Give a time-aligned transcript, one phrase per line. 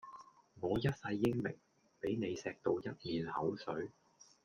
[0.59, 1.55] 我一世英名，
[1.99, 3.91] 俾你鍚到一面口水